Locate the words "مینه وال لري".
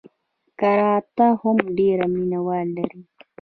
2.13-3.01